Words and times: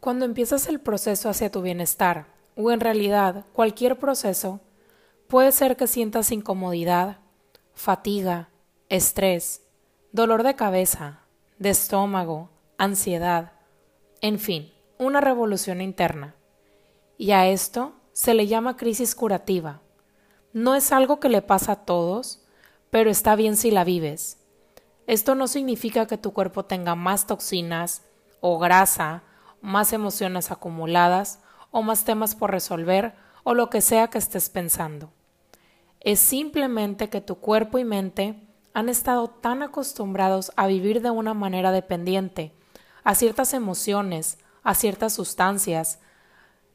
Cuando 0.00 0.24
empiezas 0.24 0.66
el 0.66 0.80
proceso 0.80 1.28
hacia 1.28 1.50
tu 1.50 1.60
bienestar, 1.60 2.26
o 2.56 2.70
en 2.70 2.80
realidad 2.80 3.44
cualquier 3.52 3.98
proceso, 3.98 4.60
puede 5.28 5.52
ser 5.52 5.76
que 5.76 5.86
sientas 5.86 6.32
incomodidad, 6.32 7.18
fatiga, 7.74 8.48
estrés, 8.88 9.62
dolor 10.10 10.42
de 10.42 10.56
cabeza, 10.56 11.20
de 11.58 11.68
estómago, 11.68 12.48
ansiedad, 12.78 13.52
en 14.22 14.38
fin, 14.38 14.72
una 14.98 15.20
revolución 15.20 15.82
interna. 15.82 16.34
Y 17.18 17.32
a 17.32 17.46
esto 17.46 17.92
se 18.12 18.32
le 18.32 18.46
llama 18.46 18.78
crisis 18.78 19.14
curativa. 19.14 19.82
No 20.54 20.74
es 20.74 20.92
algo 20.92 21.20
que 21.20 21.28
le 21.28 21.42
pasa 21.42 21.72
a 21.72 21.84
todos, 21.84 22.42
pero 22.90 23.10
está 23.10 23.36
bien 23.36 23.54
si 23.56 23.70
la 23.70 23.84
vives. 23.84 24.38
Esto 25.06 25.34
no 25.34 25.46
significa 25.46 26.06
que 26.06 26.16
tu 26.16 26.32
cuerpo 26.32 26.64
tenga 26.64 26.94
más 26.94 27.26
toxinas 27.26 28.02
o 28.40 28.58
grasa, 28.58 29.24
más 29.60 29.92
emociones 29.92 30.50
acumuladas 30.50 31.40
o 31.70 31.82
más 31.82 32.04
temas 32.04 32.34
por 32.34 32.50
resolver 32.50 33.14
o 33.44 33.54
lo 33.54 33.70
que 33.70 33.80
sea 33.80 34.08
que 34.08 34.18
estés 34.18 34.50
pensando. 34.50 35.12
Es 36.00 36.20
simplemente 36.20 37.08
que 37.08 37.20
tu 37.20 37.36
cuerpo 37.36 37.78
y 37.78 37.84
mente 37.84 38.40
han 38.72 38.88
estado 38.88 39.28
tan 39.28 39.62
acostumbrados 39.62 40.52
a 40.56 40.66
vivir 40.66 41.02
de 41.02 41.10
una 41.10 41.34
manera 41.34 41.72
dependiente 41.72 42.52
a 43.04 43.14
ciertas 43.14 43.54
emociones, 43.54 44.38
a 44.62 44.74
ciertas 44.74 45.12
sustancias, 45.14 46.00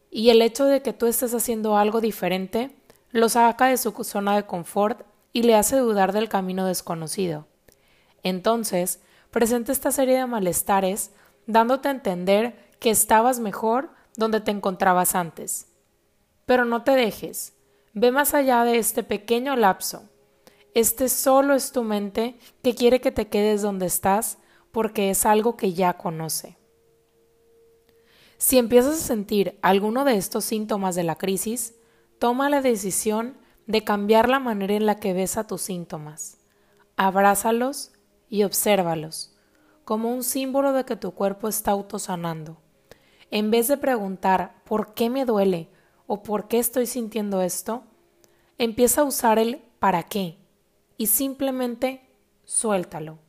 y 0.10 0.30
el 0.30 0.42
hecho 0.42 0.66
de 0.66 0.82
que 0.82 0.94
tú 0.94 1.08
estés 1.08 1.34
haciendo 1.34 1.78
algo 1.78 2.02
diferente 2.02 2.76
lo 3.12 3.30
saca 3.30 3.68
de 3.68 3.78
su 3.78 3.92
zona 4.04 4.36
de 4.36 4.46
confort 4.46 5.06
y 5.34 5.44
le 5.44 5.56
hace 5.56 5.78
dudar 5.78 6.14
del 6.14 6.30
camino 6.30 6.66
desconocido. 6.66 7.48
Entonces, 8.24 9.02
presenta 9.32 9.72
esta 9.72 9.92
serie 9.92 10.18
de 10.18 10.26
malestares 10.26 11.12
dándote 11.48 11.90
a 11.90 11.92
entender 11.92 12.65
que 12.80 12.90
estabas 12.90 13.40
mejor 13.40 13.90
donde 14.18 14.42
te 14.42 14.52
encontrabas 14.52 15.16
antes. 15.16 15.68
Pero 16.46 16.66
no 16.66 16.84
te 16.84 16.92
dejes, 16.92 17.54
ve 17.94 18.12
más 18.12 18.34
allá 18.34 18.64
de 18.64 18.78
este 18.78 19.04
pequeño 19.04 19.56
lapso. 19.56 20.10
Este 20.74 21.10
solo 21.10 21.54
es 21.54 21.72
tu 21.72 21.84
mente 21.84 22.38
que 22.62 22.76
quiere 22.76 23.02
que 23.02 23.12
te 23.12 23.28
quedes 23.28 23.62
donde 23.62 23.86
estás 23.86 24.38
porque 24.72 25.10
es 25.10 25.26
algo 25.26 25.56
que 25.56 25.74
ya 25.74 25.94
conoce. 25.94 26.58
Si 28.38 28.58
empiezas 28.58 28.96
a 28.96 29.08
sentir 29.08 29.58
alguno 29.62 30.04
de 30.04 30.18
estos 30.18 30.44
síntomas 30.44 30.96
de 30.96 31.04
la 31.04 31.16
crisis, 31.16 31.76
toma 32.20 32.50
la 32.50 32.62
decisión 32.62 33.38
de 33.66 33.84
cambiar 33.84 34.30
la 34.30 34.40
manera 34.40 34.74
en 34.74 34.86
la 34.86 34.96
que 34.96 35.14
ves 35.14 35.38
a 35.38 35.48
tus 35.48 35.62
síntomas. 35.62 36.38
Abrázalos 36.98 37.94
y 38.30 38.44
obsérvalos 38.44 39.36
como 39.86 40.12
un 40.12 40.24
símbolo 40.24 40.74
de 40.74 40.84
que 40.84 40.96
tu 40.96 41.12
cuerpo 41.12 41.48
está 41.48 41.72
autosanando. 41.72 42.58
En 43.32 43.52
vez 43.52 43.68
de 43.68 43.78
preguntar 43.78 44.62
¿por 44.66 44.94
qué 44.94 45.10
me 45.10 45.26
duele? 45.26 45.70
o 46.08 46.22
¿por 46.22 46.48
qué 46.48 46.60
estoy 46.60 46.86
sintiendo 46.86 47.42
esto? 47.42 47.84
Empieza 48.58 49.02
a 49.02 49.06
usar 49.06 49.40
el 49.40 49.58
¿para 49.80 50.04
qué? 50.04 50.38
y 50.98 51.08
simplemente 51.08 52.08
suéltalo. 52.44 53.20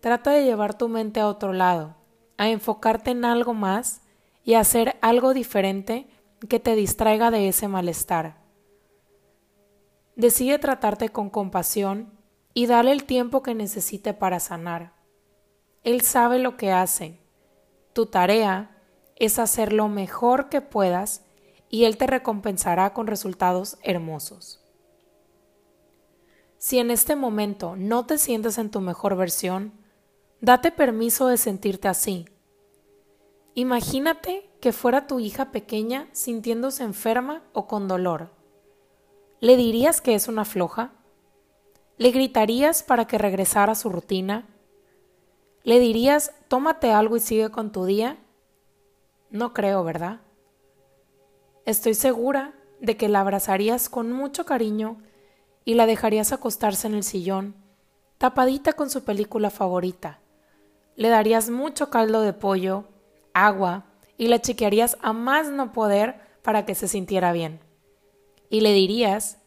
Trata 0.00 0.30
de 0.32 0.44
llevar 0.44 0.76
tu 0.76 0.88
mente 0.88 1.20
a 1.20 1.28
otro 1.28 1.52
lado, 1.52 1.96
a 2.36 2.48
enfocarte 2.48 3.10
en 3.10 3.24
algo 3.24 3.54
más 3.54 4.02
y 4.44 4.54
a 4.54 4.60
hacer 4.60 4.96
algo 5.00 5.34
diferente 5.34 6.08
que 6.48 6.60
te 6.60 6.74
distraiga 6.76 7.30
de 7.30 7.48
ese 7.48 7.68
malestar. 7.68 8.36
Decide 10.14 10.58
tratarte 10.58 11.08
con 11.08 11.30
compasión 11.30 12.12
y 12.54 12.66
dale 12.66 12.92
el 12.92 13.04
tiempo 13.04 13.42
que 13.42 13.54
necesite 13.54 14.14
para 14.14 14.40
sanar. 14.40 14.92
Él 15.82 16.00
sabe 16.02 16.38
lo 16.38 16.56
que 16.56 16.72
hace. 16.72 17.20
Tu 17.96 18.04
tarea 18.04 18.76
es 19.14 19.38
hacer 19.38 19.72
lo 19.72 19.88
mejor 19.88 20.50
que 20.50 20.60
puedas 20.60 21.24
y 21.70 21.84
Él 21.84 21.96
te 21.96 22.06
recompensará 22.06 22.92
con 22.92 23.06
resultados 23.06 23.78
hermosos. 23.82 24.62
Si 26.58 26.78
en 26.78 26.90
este 26.90 27.16
momento 27.16 27.74
no 27.74 28.04
te 28.04 28.18
sientes 28.18 28.58
en 28.58 28.70
tu 28.70 28.82
mejor 28.82 29.16
versión, 29.16 29.72
date 30.42 30.72
permiso 30.72 31.28
de 31.28 31.38
sentirte 31.38 31.88
así. 31.88 32.26
Imagínate 33.54 34.50
que 34.60 34.72
fuera 34.72 35.06
tu 35.06 35.18
hija 35.18 35.50
pequeña 35.50 36.10
sintiéndose 36.12 36.84
enferma 36.84 37.44
o 37.54 37.66
con 37.66 37.88
dolor. 37.88 38.28
¿Le 39.40 39.56
dirías 39.56 40.02
que 40.02 40.14
es 40.14 40.28
una 40.28 40.44
floja? 40.44 40.92
¿Le 41.96 42.10
gritarías 42.10 42.82
para 42.82 43.06
que 43.06 43.16
regresara 43.16 43.72
a 43.72 43.74
su 43.74 43.88
rutina? 43.88 44.55
¿Le 45.66 45.80
dirías 45.80 46.32
tómate 46.46 46.92
algo 46.92 47.16
y 47.16 47.20
sigue 47.20 47.50
con 47.50 47.72
tu 47.72 47.86
día? 47.86 48.18
No 49.30 49.52
creo, 49.52 49.82
¿verdad? 49.82 50.20
Estoy 51.64 51.94
segura 51.94 52.54
de 52.80 52.96
que 52.96 53.08
la 53.08 53.18
abrazarías 53.18 53.88
con 53.88 54.12
mucho 54.12 54.46
cariño 54.46 54.98
y 55.64 55.74
la 55.74 55.86
dejarías 55.86 56.30
acostarse 56.30 56.86
en 56.86 56.94
el 56.94 57.02
sillón, 57.02 57.56
tapadita 58.16 58.74
con 58.74 58.90
su 58.90 59.02
película 59.02 59.50
favorita. 59.50 60.20
Le 60.94 61.08
darías 61.08 61.50
mucho 61.50 61.90
caldo 61.90 62.20
de 62.20 62.32
pollo, 62.32 62.84
agua 63.34 63.86
y 64.16 64.28
la 64.28 64.40
chequearías 64.40 64.96
a 65.02 65.12
más 65.12 65.50
no 65.50 65.72
poder 65.72 66.20
para 66.44 66.64
que 66.64 66.76
se 66.76 66.86
sintiera 66.86 67.32
bien. 67.32 67.58
Y 68.50 68.60
le 68.60 68.72
dirías 68.72 69.38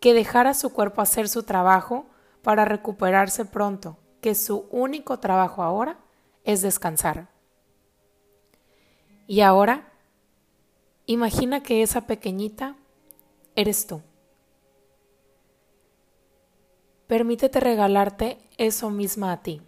que 0.00 0.12
dejara 0.12 0.54
su 0.54 0.72
cuerpo 0.72 1.02
hacer 1.02 1.28
su 1.28 1.44
trabajo 1.44 2.06
para 2.42 2.64
recuperarse 2.64 3.44
pronto, 3.44 3.96
que 4.20 4.34
su 4.34 4.66
único 4.70 5.18
trabajo 5.18 5.62
ahora 5.62 5.98
es 6.44 6.62
descansar. 6.62 7.28
Y 9.26 9.40
ahora, 9.40 9.92
imagina 11.06 11.62
que 11.62 11.82
esa 11.82 12.06
pequeñita 12.06 12.76
eres 13.54 13.86
tú. 13.86 14.00
Permítete 17.06 17.60
regalarte 17.60 18.38
eso 18.56 18.90
misma 18.90 19.32
a 19.32 19.42
ti. 19.42 19.62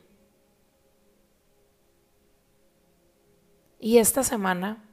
Y 3.79 3.99
esta 3.99 4.23
semana 4.23 4.85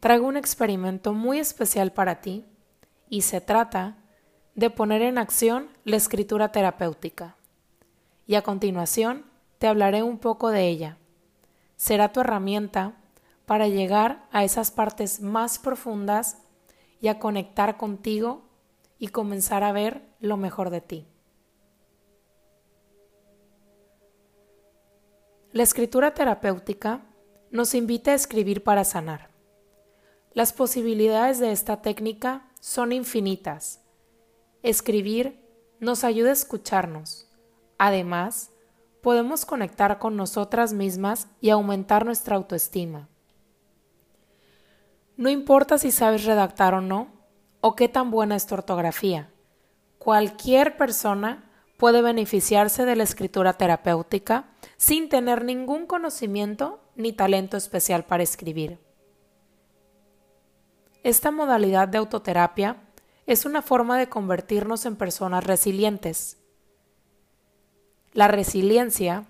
traigo 0.00 0.26
un 0.26 0.36
experimento 0.36 1.14
muy 1.14 1.38
especial 1.38 1.92
para 1.92 2.20
ti 2.20 2.44
y 3.08 3.22
se 3.22 3.40
trata 3.40 3.96
de 4.54 4.70
poner 4.70 5.02
en 5.02 5.18
acción 5.18 5.68
la 5.84 5.96
escritura 5.96 6.52
terapéutica. 6.52 7.35
Y 8.26 8.34
a 8.34 8.42
continuación 8.42 9.24
te 9.58 9.66
hablaré 9.66 10.02
un 10.02 10.18
poco 10.18 10.50
de 10.50 10.68
ella. 10.68 10.98
Será 11.76 12.12
tu 12.12 12.20
herramienta 12.20 12.96
para 13.46 13.68
llegar 13.68 14.26
a 14.32 14.44
esas 14.44 14.70
partes 14.70 15.20
más 15.20 15.58
profundas 15.58 16.38
y 17.00 17.08
a 17.08 17.18
conectar 17.18 17.76
contigo 17.76 18.42
y 18.98 19.08
comenzar 19.08 19.62
a 19.62 19.72
ver 19.72 20.02
lo 20.20 20.36
mejor 20.36 20.70
de 20.70 20.80
ti. 20.80 21.06
La 25.52 25.62
escritura 25.62 26.12
terapéutica 26.12 27.02
nos 27.50 27.74
invita 27.74 28.10
a 28.10 28.14
escribir 28.14 28.62
para 28.62 28.84
sanar. 28.84 29.30
Las 30.32 30.52
posibilidades 30.52 31.38
de 31.38 31.52
esta 31.52 31.80
técnica 31.80 32.50
son 32.60 32.92
infinitas. 32.92 33.80
Escribir 34.62 35.40
nos 35.80 36.04
ayuda 36.04 36.30
a 36.30 36.34
escucharnos. 36.34 37.25
Además, 37.78 38.50
podemos 39.02 39.44
conectar 39.46 39.98
con 39.98 40.16
nosotras 40.16 40.72
mismas 40.72 41.28
y 41.40 41.50
aumentar 41.50 42.04
nuestra 42.04 42.36
autoestima. 42.36 43.08
No 45.16 45.30
importa 45.30 45.78
si 45.78 45.92
sabes 45.92 46.24
redactar 46.24 46.74
o 46.74 46.80
no, 46.80 47.08
o 47.60 47.74
qué 47.74 47.88
tan 47.88 48.10
buena 48.10 48.36
es 48.36 48.46
tu 48.46 48.54
ortografía. 48.54 49.30
Cualquier 49.98 50.76
persona 50.76 51.50
puede 51.76 52.02
beneficiarse 52.02 52.84
de 52.84 52.96
la 52.96 53.02
escritura 53.02 53.54
terapéutica 53.54 54.48
sin 54.76 55.08
tener 55.08 55.44
ningún 55.44 55.86
conocimiento 55.86 56.80
ni 56.94 57.12
talento 57.12 57.56
especial 57.56 58.04
para 58.04 58.22
escribir. 58.22 58.78
Esta 61.02 61.30
modalidad 61.30 61.88
de 61.88 61.98
autoterapia 61.98 62.82
es 63.26 63.44
una 63.44 63.62
forma 63.62 63.98
de 63.98 64.08
convertirnos 64.08 64.86
en 64.86 64.96
personas 64.96 65.44
resilientes. 65.44 66.38
La 68.16 68.28
resiliencia 68.28 69.26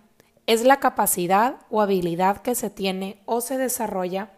es 0.47 0.63
la 0.63 0.79
capacidad 0.79 1.57
o 1.71 1.83
habilidad 1.83 2.37
que 2.43 2.55
se 2.55 2.71
tiene 2.71 3.21
o 3.27 3.41
se 3.41 3.59
desarrolla 3.59 4.31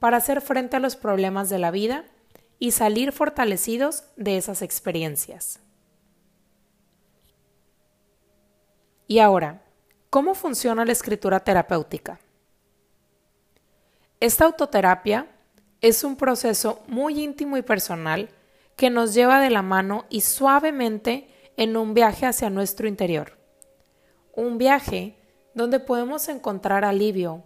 para 0.00 0.16
hacer 0.16 0.40
frente 0.40 0.74
a 0.74 0.80
los 0.80 0.96
problemas 0.96 1.48
de 1.48 1.60
la 1.60 1.70
vida 1.70 2.04
y 2.58 2.72
salir 2.72 3.12
fortalecidos 3.12 4.02
de 4.16 4.38
esas 4.38 4.60
experiencias. 4.60 5.60
Y 9.06 9.20
ahora, 9.20 9.62
¿cómo 10.10 10.34
funciona 10.34 10.84
la 10.84 10.90
escritura 10.90 11.38
terapéutica? 11.38 12.18
Esta 14.18 14.46
autoterapia 14.46 15.28
es 15.80 16.02
un 16.02 16.16
proceso 16.16 16.82
muy 16.88 17.22
íntimo 17.22 17.56
y 17.56 17.62
personal 17.62 18.30
que 18.74 18.90
nos 18.90 19.14
lleva 19.14 19.38
de 19.38 19.50
la 19.50 19.62
mano 19.62 20.06
y 20.10 20.22
suavemente 20.22 21.28
en 21.56 21.76
un 21.76 21.94
viaje 21.94 22.26
hacia 22.26 22.50
nuestro 22.50 22.88
interior. 22.88 23.41
Un 24.34 24.56
viaje 24.56 25.16
donde 25.54 25.78
podemos 25.78 26.28
encontrar 26.28 26.84
alivio, 26.84 27.44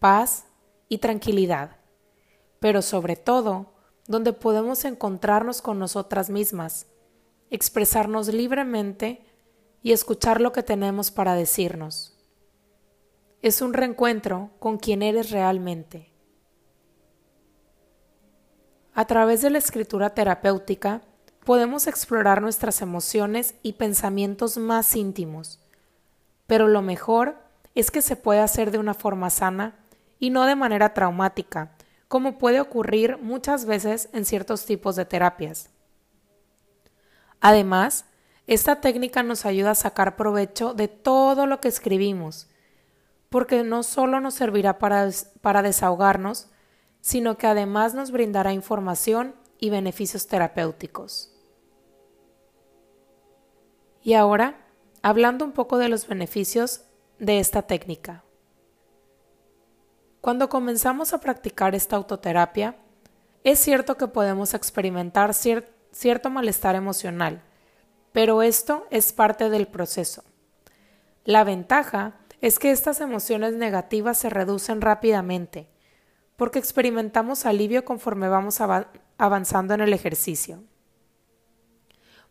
paz 0.00 0.46
y 0.88 0.98
tranquilidad, 0.98 1.76
pero 2.58 2.82
sobre 2.82 3.16
todo 3.16 3.74
donde 4.06 4.32
podemos 4.32 4.84
encontrarnos 4.84 5.62
con 5.62 5.78
nosotras 5.78 6.30
mismas, 6.30 6.86
expresarnos 7.50 8.28
libremente 8.28 9.24
y 9.82 9.92
escuchar 9.92 10.40
lo 10.40 10.52
que 10.52 10.62
tenemos 10.62 11.10
para 11.10 11.34
decirnos. 11.34 12.18
Es 13.40 13.62
un 13.62 13.72
reencuentro 13.72 14.50
con 14.58 14.78
quien 14.78 15.02
eres 15.02 15.30
realmente. 15.30 16.12
A 18.92 19.06
través 19.06 19.42
de 19.42 19.50
la 19.50 19.58
escritura 19.58 20.10
terapéutica 20.10 21.02
podemos 21.44 21.86
explorar 21.86 22.40
nuestras 22.40 22.80
emociones 22.80 23.54
y 23.62 23.74
pensamientos 23.74 24.56
más 24.56 24.96
íntimos, 24.96 25.60
pero 26.46 26.68
lo 26.68 26.82
mejor 26.82 27.36
es 27.74 27.90
que 27.90 28.02
se 28.02 28.16
puede 28.16 28.40
hacer 28.40 28.70
de 28.70 28.78
una 28.78 28.94
forma 28.94 29.30
sana 29.30 29.74
y 30.18 30.30
no 30.30 30.46
de 30.46 30.56
manera 30.56 30.94
traumática, 30.94 31.72
como 32.08 32.38
puede 32.38 32.60
ocurrir 32.60 33.18
muchas 33.18 33.64
veces 33.64 34.08
en 34.12 34.24
ciertos 34.24 34.66
tipos 34.66 34.96
de 34.96 35.04
terapias. 35.04 35.70
Además, 37.40 38.06
esta 38.46 38.80
técnica 38.80 39.22
nos 39.22 39.46
ayuda 39.46 39.72
a 39.72 39.74
sacar 39.74 40.16
provecho 40.16 40.74
de 40.74 40.88
todo 40.88 41.46
lo 41.46 41.60
que 41.60 41.68
escribimos, 41.68 42.48
porque 43.30 43.64
no 43.64 43.82
solo 43.82 44.20
nos 44.20 44.34
servirá 44.34 44.78
para, 44.78 45.08
para 45.40 45.62
desahogarnos, 45.62 46.48
sino 47.00 47.36
que 47.36 47.46
además 47.46 47.94
nos 47.94 48.10
brindará 48.10 48.52
información 48.52 49.34
y 49.58 49.70
beneficios 49.70 50.26
terapéuticos. 50.26 51.34
Y 54.02 54.14
ahora, 54.14 54.63
hablando 55.04 55.44
un 55.44 55.52
poco 55.52 55.76
de 55.76 55.90
los 55.90 56.08
beneficios 56.08 56.80
de 57.18 57.38
esta 57.38 57.60
técnica. 57.60 58.24
Cuando 60.22 60.48
comenzamos 60.48 61.12
a 61.12 61.20
practicar 61.20 61.74
esta 61.74 61.96
autoterapia, 61.96 62.78
es 63.42 63.58
cierto 63.58 63.98
que 63.98 64.08
podemos 64.08 64.54
experimentar 64.54 65.34
cierto 65.34 66.30
malestar 66.30 66.74
emocional, 66.74 67.42
pero 68.12 68.40
esto 68.40 68.86
es 68.88 69.12
parte 69.12 69.50
del 69.50 69.66
proceso. 69.66 70.24
La 71.26 71.44
ventaja 71.44 72.14
es 72.40 72.58
que 72.58 72.70
estas 72.70 73.02
emociones 73.02 73.52
negativas 73.52 74.16
se 74.16 74.30
reducen 74.30 74.80
rápidamente, 74.80 75.68
porque 76.36 76.58
experimentamos 76.58 77.44
alivio 77.44 77.84
conforme 77.84 78.30
vamos 78.30 78.58
avanzando 79.18 79.74
en 79.74 79.82
el 79.82 79.92
ejercicio. 79.92 80.64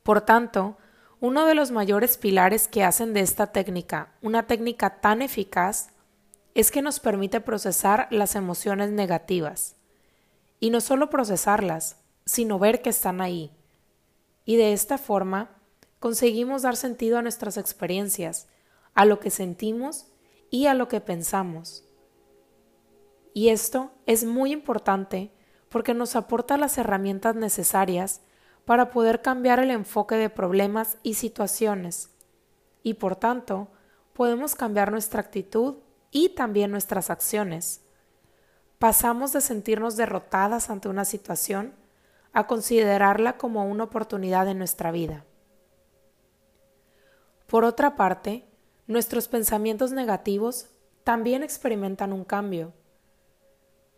Por 0.02 0.22
tanto, 0.22 0.80
uno 1.24 1.46
de 1.46 1.56
los 1.56 1.72
mayores 1.72 2.18
pilares 2.18 2.68
que 2.68 2.84
hacen 2.84 3.14
de 3.14 3.22
esta 3.22 3.54
técnica 3.54 4.12
una 4.22 4.46
técnica 4.46 5.00
tan 5.00 5.22
eficaz 5.22 5.92
es 6.54 6.70
que 6.70 6.82
nos 6.82 7.00
permite 7.00 7.40
procesar 7.40 8.10
las 8.12 8.36
emociones 8.36 8.92
negativas. 8.92 9.78
Y 10.60 10.70
no 10.70 10.82
solo 10.82 11.10
procesarlas, 11.10 11.96
sino 12.26 12.60
ver 12.60 12.82
que 12.82 12.90
están 12.90 13.22
ahí. 13.22 13.52
Y 14.44 14.58
de 14.58 14.74
esta 14.74 14.98
forma 14.98 15.56
conseguimos 16.02 16.64
dar 16.64 16.76
sentido 16.76 17.18
a 17.18 17.22
nuestras 17.22 17.56
experiencias, 17.56 18.50
a 18.94 19.06
lo 19.06 19.22
que 19.22 19.30
sentimos 19.30 20.08
y 20.50 20.66
a 20.66 20.74
lo 20.74 20.90
que 20.90 21.00
pensamos. 21.00 21.86
Y 23.34 23.48
esto 23.48 23.94
es 24.08 24.26
muy 24.26 24.52
importante 24.52 25.32
porque 25.70 25.94
nos 25.94 26.18
aporta 26.18 26.58
las 26.58 26.78
herramientas 26.78 27.34
necesarias 27.34 28.20
para 28.66 28.92
poder 28.92 29.22
cambiar 29.22 29.60
el 29.60 29.72
enfoque 29.72 30.16
de 30.16 30.30
problemas 30.30 30.98
y 31.04 31.16
situaciones. 31.16 32.10
Y 32.82 32.96
por 32.96 33.16
tanto, 33.16 33.70
podemos 34.14 34.56
cambiar 34.56 34.92
nuestra 34.92 35.22
actitud 35.22 35.76
y 36.12 36.30
también 36.30 36.72
nuestras 36.72 37.10
acciones. 37.10 37.82
Pasamos 38.80 39.34
de 39.34 39.42
sentirnos 39.42 39.96
derrotadas 39.96 40.70
ante 40.70 40.90
una 40.90 41.06
situación 41.06 41.74
a 42.32 42.48
considerarla 42.48 43.38
como 43.38 43.66
una 43.66 43.86
oportunidad 43.86 44.48
en 44.48 44.58
nuestra 44.58 44.92
vida. 44.92 45.26
Por 47.48 47.66
otra 47.66 47.96
parte, 47.96 48.46
nuestros 48.88 49.28
pensamientos 49.28 49.92
negativos 49.92 50.70
también 51.04 51.44
experimentan 51.44 52.12
un 52.12 52.24
cambio. 52.24 52.74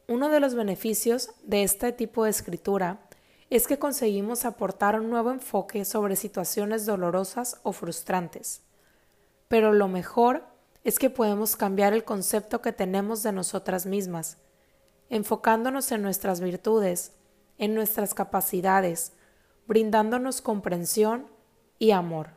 Uno 0.08 0.30
de 0.30 0.40
los 0.40 0.54
beneficios 0.56 1.32
de 1.44 1.64
este 1.64 1.92
tipo 1.92 2.24
de 2.24 2.30
escritura 2.30 3.05
es 3.50 3.68
que 3.68 3.78
conseguimos 3.80 4.46
aportar 4.46 5.00
un 5.00 5.10
nuevo 5.10 5.32
enfoque 5.32 5.86
sobre 5.86 6.16
situaciones 6.16 6.86
dolorosas 6.86 7.60
o 7.64 7.72
frustrantes. 7.72 8.64
Pero 9.48 9.74
lo 9.74 9.88
mejor 9.88 10.44
es 10.84 11.00
que 11.00 11.10
podemos 11.10 11.56
cambiar 11.56 11.94
el 11.94 12.04
concepto 12.04 12.62
que 12.62 12.72
tenemos 12.72 13.24
de 13.24 13.32
nosotras 13.32 13.86
mismas, 13.86 14.38
enfocándonos 15.10 15.92
en 15.92 16.02
nuestras 16.02 16.42
virtudes, 16.42 17.14
en 17.58 17.76
nuestras 17.76 18.14
capacidades, 18.14 19.14
brindándonos 19.68 20.42
comprensión 20.42 21.28
y 21.80 21.92
amor. 21.92 22.30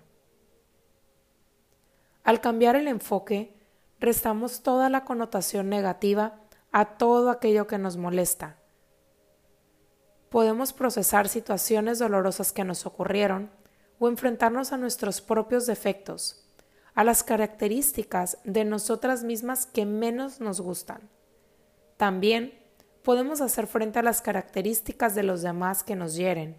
Al 2.23 2.41
cambiar 2.41 2.77
el 2.77 2.89
enfoque, 2.89 3.55
restamos 4.01 4.63
toda 4.63 4.91
la 4.91 5.05
connotación 5.05 5.69
negativa 5.69 6.41
a 6.73 6.97
todo 6.97 7.31
aquello 7.31 7.67
que 7.67 7.79
nos 7.79 7.97
molesta. 7.97 8.59
Podemos 10.31 10.73
procesar 10.73 11.29
situaciones 11.29 11.99
dolorosas 11.99 12.53
que 12.53 12.65
nos 12.65 12.85
ocurrieron 12.85 13.51
o 13.99 14.09
enfrentarnos 14.09 14.73
a 14.73 14.77
nuestros 14.77 15.21
propios 15.21 15.67
defectos, 15.67 16.45
a 16.95 17.05
las 17.05 17.23
características 17.23 18.39
de 18.45 18.65
nosotras 18.65 19.25
mismas 19.25 19.67
que 19.67 19.87
menos 19.87 20.41
nos 20.41 20.61
gustan. 20.61 21.09
También 21.97 22.59
podemos 23.03 23.41
hacer 23.41 23.67
frente 23.67 23.99
a 23.99 24.03
las 24.03 24.21
características 24.21 25.15
de 25.15 25.23
los 25.23 25.43
demás 25.43 25.83
que 25.83 25.97
nos 25.97 26.15
hieren, 26.15 26.57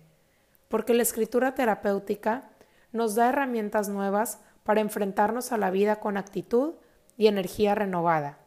porque 0.68 0.94
la 0.94 1.04
escritura 1.04 1.54
terapéutica 1.54 2.50
nos 2.92 3.16
da 3.16 3.30
herramientas 3.30 3.88
nuevas 3.88 4.40
para 4.64 4.82
enfrentarnos 4.82 5.52
a 5.52 5.58
la 5.58 5.70
vida 5.70 6.00
con 6.00 6.18
actitud 6.18 6.74
y 7.18 7.28
energía 7.28 7.76
renovada. 7.76 8.40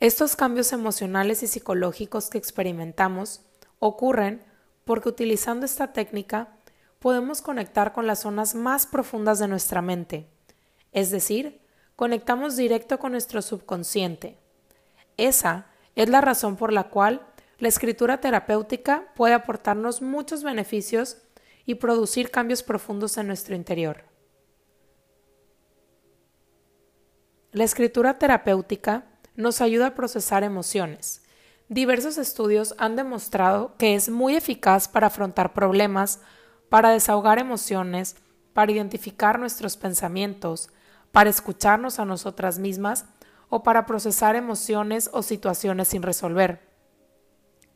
Estos 0.00 0.36
cambios 0.36 0.72
emocionales 0.72 1.42
y 1.42 1.48
psicológicos 1.48 2.30
que 2.30 2.38
experimentamos 2.38 3.40
ocurren 3.80 4.44
porque 4.84 5.08
utilizando 5.08 5.66
esta 5.66 5.92
técnica 5.92 6.56
podemos 7.00 7.42
conectar 7.42 7.92
con 7.92 8.06
las 8.06 8.20
zonas 8.20 8.54
más 8.54 8.86
profundas 8.86 9.40
de 9.40 9.48
nuestra 9.48 9.82
mente, 9.82 10.28
es 10.92 11.10
decir, 11.10 11.60
conectamos 11.96 12.56
directo 12.56 13.00
con 13.00 13.10
nuestro 13.12 13.42
subconsciente. 13.42 14.38
Esa 15.16 15.66
es 15.96 16.08
la 16.08 16.20
razón 16.20 16.56
por 16.56 16.72
la 16.72 16.84
cual 16.84 17.26
la 17.58 17.66
escritura 17.66 18.20
terapéutica 18.20 19.12
puede 19.16 19.34
aportarnos 19.34 20.00
muchos 20.00 20.44
beneficios 20.44 21.18
y 21.66 21.74
producir 21.74 22.30
cambios 22.30 22.62
profundos 22.62 23.18
en 23.18 23.26
nuestro 23.26 23.56
interior. 23.56 24.04
La 27.50 27.64
escritura 27.64 28.16
terapéutica 28.16 29.04
nos 29.38 29.62
ayuda 29.62 29.86
a 29.86 29.94
procesar 29.94 30.44
emociones. 30.44 31.22
Diversos 31.70 32.18
estudios 32.18 32.74
han 32.76 32.96
demostrado 32.96 33.74
que 33.78 33.94
es 33.94 34.10
muy 34.10 34.36
eficaz 34.36 34.88
para 34.88 35.06
afrontar 35.06 35.54
problemas 35.54 36.20
para 36.68 36.90
desahogar 36.90 37.38
emociones, 37.38 38.16
para 38.52 38.72
identificar 38.72 39.38
nuestros 39.38 39.76
pensamientos, 39.76 40.70
para 41.12 41.30
escucharnos 41.30 41.98
a 41.98 42.04
nosotras 42.04 42.58
mismas 42.58 43.06
o 43.48 43.62
para 43.62 43.86
procesar 43.86 44.36
emociones 44.36 45.08
o 45.12 45.22
situaciones 45.22 45.88
sin 45.88 46.02
resolver. 46.02 46.68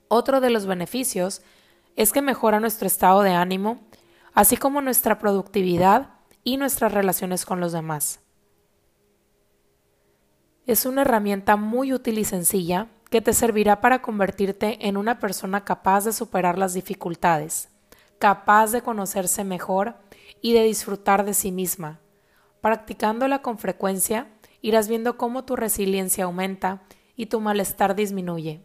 Otro 0.09 0.41
de 0.41 0.51
los 0.51 0.67
beneficios 0.67 1.41
es 1.97 2.13
que 2.13 2.21
mejora 2.21 2.61
nuestro 2.61 2.87
estado 2.87 3.23
de 3.23 3.33
ánimo, 3.33 3.81
así 4.35 4.57
como 4.57 4.83
nuestra 4.83 5.19
productividad 5.19 6.11
y 6.45 6.59
nuestras 6.59 6.93
relaciones 6.93 7.47
con 7.47 7.61
los 7.61 7.73
demás. 7.73 8.21
Es 10.65 10.87
una 10.87 11.03
herramienta 11.03 11.57
muy 11.57 11.93
útil 11.93 12.19
y 12.19 12.25
sencilla 12.25 12.87
que 13.11 13.21
te 13.21 13.33
servirá 13.33 13.81
para 13.81 14.01
convertirte 14.01 14.87
en 14.87 14.97
una 14.97 15.19
persona 15.19 15.65
capaz 15.65 16.05
de 16.05 16.13
superar 16.13 16.57
las 16.57 16.73
dificultades, 16.73 17.69
capaz 18.21 18.71
de 18.71 18.81
conocerse 18.81 19.43
mejor 19.43 19.97
y 20.41 20.53
de 20.53 20.63
disfrutar 20.63 21.25
de 21.25 21.35
sí 21.35 21.51
misma. 21.51 21.99
Practicándola 22.61 23.43
con 23.43 23.59
frecuencia, 23.59 24.29
irás 24.61 24.87
viendo 24.87 25.17
cómo 25.17 25.45
tu 25.45 25.57
resiliencia 25.57 26.25
aumenta 26.25 26.85
y 27.17 27.27
tu 27.27 27.41
malestar 27.41 27.97
disminuye. 27.97 28.65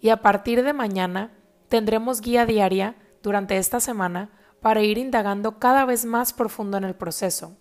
Y 0.00 0.08
a 0.08 0.22
partir 0.22 0.64
de 0.64 0.72
mañana 0.72 1.32
tendremos 1.68 2.20
guía 2.20 2.46
diaria 2.46 2.96
durante 3.22 3.58
esta 3.58 3.78
semana 3.78 4.32
para 4.60 4.82
ir 4.82 4.98
indagando 4.98 5.60
cada 5.60 5.84
vez 5.84 6.04
más 6.04 6.32
profundo 6.32 6.76
en 6.76 6.84
el 6.84 6.96
proceso. 6.96 7.56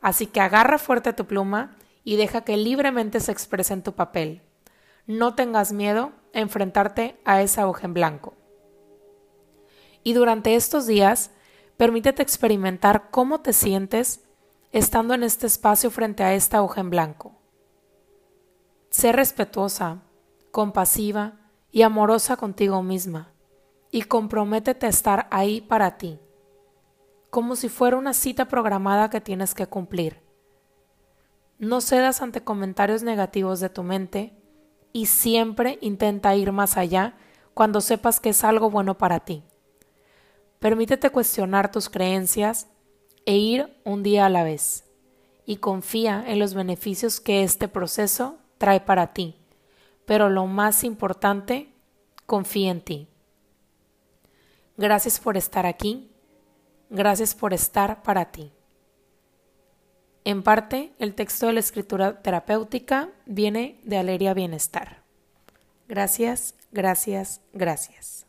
Así 0.00 0.26
que 0.26 0.40
agarra 0.40 0.78
fuerte 0.78 1.12
tu 1.12 1.26
pluma 1.26 1.76
y 2.04 2.16
deja 2.16 2.42
que 2.42 2.56
libremente 2.56 3.20
se 3.20 3.32
exprese 3.32 3.74
en 3.74 3.82
tu 3.82 3.94
papel. 3.94 4.42
No 5.06 5.34
tengas 5.34 5.72
miedo 5.72 6.12
a 6.34 6.40
enfrentarte 6.40 7.20
a 7.24 7.42
esa 7.42 7.66
hoja 7.68 7.86
en 7.86 7.94
blanco. 7.94 8.34
Y 10.02 10.12
durante 10.12 10.54
estos 10.54 10.86
días, 10.86 11.30
permítete 11.76 12.22
experimentar 12.22 13.10
cómo 13.10 13.40
te 13.40 13.52
sientes 13.52 14.24
estando 14.72 15.14
en 15.14 15.22
este 15.22 15.46
espacio 15.46 15.90
frente 15.90 16.22
a 16.22 16.34
esta 16.34 16.62
hoja 16.62 16.80
en 16.80 16.90
blanco. 16.90 17.34
Sé 18.90 19.12
respetuosa, 19.12 20.02
compasiva 20.50 21.34
y 21.70 21.82
amorosa 21.82 22.36
contigo 22.36 22.82
misma 22.82 23.32
y 23.90 24.02
comprométete 24.02 24.86
a 24.86 24.90
estar 24.90 25.28
ahí 25.30 25.60
para 25.60 25.96
ti, 25.98 26.18
como 27.30 27.56
si 27.56 27.68
fuera 27.68 27.96
una 27.96 28.14
cita 28.14 28.48
programada 28.48 29.10
que 29.10 29.20
tienes 29.20 29.54
que 29.54 29.66
cumplir. 29.66 30.20
No 31.58 31.80
cedas 31.80 32.22
ante 32.22 32.42
comentarios 32.42 33.02
negativos 33.02 33.60
de 33.60 33.68
tu 33.68 33.82
mente 33.82 34.32
y 34.92 35.06
siempre 35.06 35.78
intenta 35.80 36.34
ir 36.36 36.52
más 36.52 36.76
allá 36.76 37.16
cuando 37.54 37.80
sepas 37.80 38.20
que 38.20 38.30
es 38.30 38.44
algo 38.44 38.70
bueno 38.70 38.96
para 38.96 39.20
ti. 39.20 39.42
Permítete 40.60 41.10
cuestionar 41.10 41.70
tus 41.70 41.88
creencias 41.88 42.68
e 43.26 43.36
ir 43.36 43.80
un 43.84 44.02
día 44.02 44.26
a 44.26 44.30
la 44.30 44.44
vez 44.44 44.84
y 45.44 45.56
confía 45.56 46.24
en 46.26 46.38
los 46.38 46.54
beneficios 46.54 47.20
que 47.20 47.42
este 47.42 47.68
proceso 47.68 48.38
trae 48.58 48.80
para 48.80 49.12
ti. 49.12 49.36
Pero 50.04 50.28
lo 50.28 50.46
más 50.46 50.84
importante, 50.84 51.72
confía 52.26 52.70
en 52.70 52.80
ti. 52.80 53.08
Gracias 54.76 55.18
por 55.20 55.36
estar 55.36 55.66
aquí. 55.66 56.07
Gracias 56.90 57.34
por 57.34 57.52
estar 57.52 58.02
para 58.02 58.30
ti. 58.30 58.52
En 60.24 60.42
parte, 60.42 60.92
el 60.98 61.14
texto 61.14 61.46
de 61.46 61.54
la 61.54 61.60
escritura 61.60 62.22
terapéutica 62.22 63.10
viene 63.26 63.80
de 63.84 63.96
Aleria 63.96 64.34
Bienestar. 64.34 65.02
Gracias, 65.88 66.54
gracias, 66.70 67.40
gracias. 67.54 68.27